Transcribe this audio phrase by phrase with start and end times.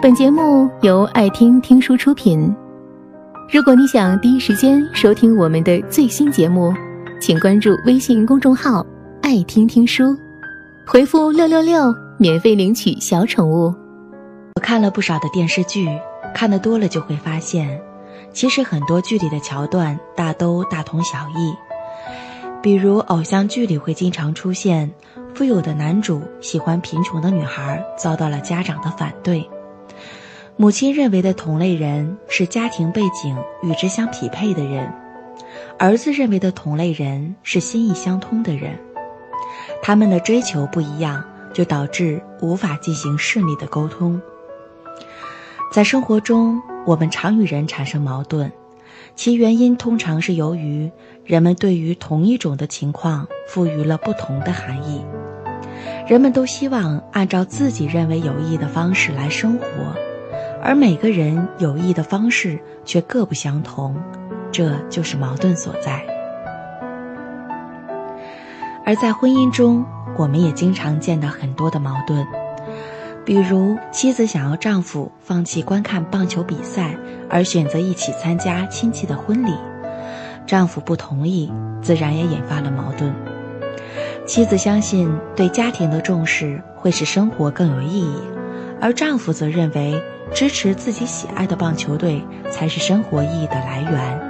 [0.00, 2.54] 本节目由爱听听书出品。
[3.52, 6.72] 如果你想第一时间收听我们的最新节目，
[7.20, 8.86] 请关注微信公众号
[9.20, 10.16] “爱听听书”，
[10.86, 13.74] 回复“六六六”免费领取小宠物。
[14.54, 15.88] 我看了不少的电视剧，
[16.32, 17.80] 看得多了就会发现，
[18.32, 21.52] 其实很多剧里的桥段大都大同小异。
[22.62, 24.88] 比如偶像剧里会经常出现，
[25.34, 29.44] 富有的男主喜欢贫穷的女孩，遭到了家长的反对。
[30.60, 34.92] 母亲认为的同类人是家庭背景与之相匹配的人，
[35.78, 38.76] 儿子认为的同类人是心意相通的人。
[39.80, 41.22] 他们的追求不一样，
[41.54, 44.20] 就导致无法进行顺利的沟通。
[45.72, 48.50] 在生活中，我们常与人产生矛盾，
[49.14, 50.90] 其原因通常是由于
[51.24, 55.04] 人们对于同一种的情况赋予了不同的含义。
[56.08, 59.66] 人们都希望按照自己认为有益的方式来生活。
[60.62, 63.96] 而每个人有益的方式却各不相同，
[64.50, 66.04] 这就是矛盾所在。
[68.84, 69.84] 而在婚姻中，
[70.16, 72.26] 我们也经常见到很多的矛盾，
[73.24, 76.96] 比如妻子想要丈夫放弃观看棒球比赛，
[77.28, 79.52] 而选择一起参加亲戚的婚礼，
[80.46, 83.14] 丈夫不同意，自然也引发了矛盾。
[84.26, 88.16] 妻子相信对家庭的重视会使生活更有意义，
[88.80, 90.02] 而丈夫则认为。
[90.34, 94.20] 支持自己喜爱的棒球队才是生活意义的来源。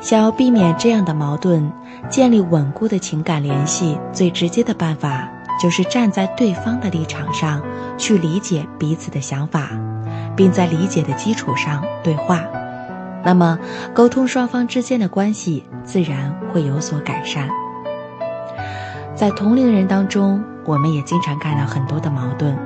[0.00, 1.70] 想要避免这样的矛盾，
[2.08, 5.28] 建立稳固的情感联系，最直接的办法
[5.60, 7.60] 就是站在对方的立场上
[7.98, 9.70] 去理解彼此的想法，
[10.36, 12.44] 并在理解的基础上对话。
[13.24, 13.58] 那么，
[13.92, 17.48] 沟通双方之间的关系自然会有所改善。
[19.16, 22.56] 在同龄人当中，我们也经常看到很多的矛盾。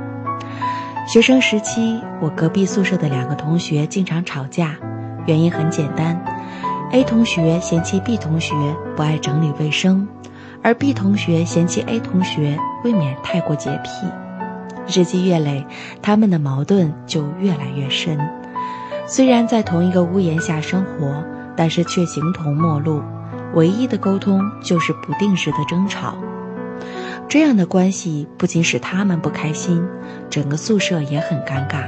[1.13, 4.77] 学生时期，我隔壁宿舍的两个同学经常吵架，
[5.27, 6.25] 原因很简单
[6.93, 8.55] ：A 同学嫌弃 B 同学
[8.95, 10.07] 不爱整理卫生，
[10.63, 14.07] 而 B 同学嫌弃 A 同学未免太过洁癖。
[14.87, 15.67] 日积月累，
[16.01, 18.17] 他们的矛盾就越来越深。
[19.05, 21.25] 虽然在同一个屋檐下生活，
[21.57, 23.03] 但是却形同陌路，
[23.55, 26.15] 唯一的沟通就是不定时的争吵。
[27.29, 29.87] 这样的关系不仅使他们不开心，
[30.31, 31.85] 整个宿舍也很尴尬。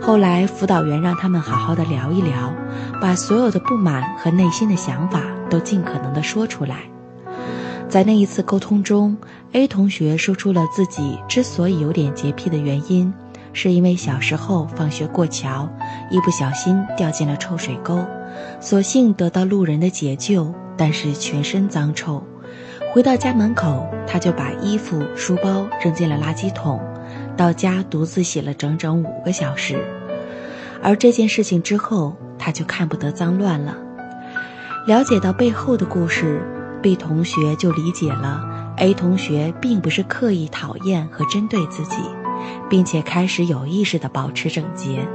[0.00, 2.52] 后来辅导员让他们好好的聊一聊，
[3.00, 6.78] 把所有的不满和内心的想法都尽可能的说出来。
[7.88, 9.16] 在那一次沟通中
[9.52, 13.12] ，A 同学说出了自己之所以有点洁癖的原因，
[13.52, 15.68] 是因为小时候放学过桥，
[16.10, 18.04] 一不小心掉进了臭水沟，
[18.60, 22.22] 所幸得到路人的解救，但是全身脏臭。
[22.92, 26.80] 回到家门口，他就把衣服、书包扔进了垃圾桶，
[27.36, 29.78] 到家独自洗了整整五个小时。
[30.82, 33.76] 而这件事情之后，他就看不得脏乱了。
[34.86, 36.40] 了解到背后的故事
[36.82, 38.42] ，B 同学就理解了
[38.78, 41.98] A 同学并不是刻意讨厌和针对自己，
[42.68, 45.06] 并且开始有意识地保持整洁。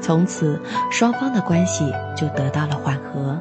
[0.00, 0.58] 从此，
[0.90, 1.84] 双方的关系
[2.16, 3.38] 就得到了缓和。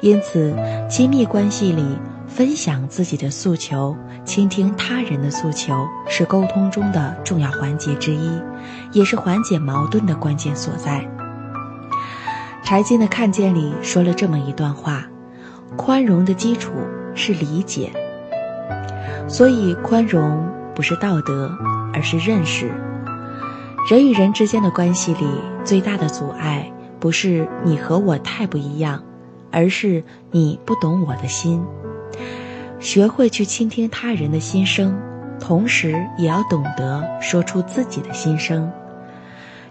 [0.00, 0.54] 因此，
[0.88, 1.98] 亲密关系里。
[2.30, 8.40] 分享自己的诉求，倾听他人的诉求，是沟通中的重要环节之一，
[8.92, 11.04] 也是缓解矛盾的关键所在。
[12.62, 15.04] 柴静的《看见》里说了这么一段话：
[15.76, 16.70] 宽容的基础
[17.16, 17.90] 是理解，
[19.26, 21.52] 所以宽容不是道德，
[21.92, 22.70] 而是认识。
[23.90, 25.26] 人与人之间的关系里，
[25.64, 29.02] 最大的阻碍不是你和我太不一样，
[29.50, 31.62] 而是你不懂我的心。
[32.78, 34.98] 学会去倾听他人的心声，
[35.38, 38.70] 同时也要懂得说出自己的心声。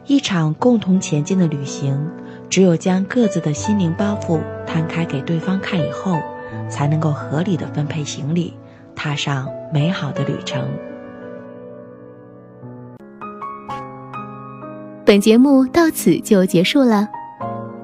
[0.06, 2.10] 一场共同前进的旅行，
[2.50, 6.20] 只有将各自的心灵包袱摊开给对方看以后，
[6.70, 8.54] 才能够合理的分配行李，
[8.96, 10.68] 踏上美好的旅程。
[15.06, 17.08] 本节目到此就结束了，